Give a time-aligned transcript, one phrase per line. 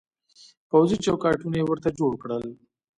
[0.69, 2.43] پوځي چوکاټونه يې ورته جوړ کړل.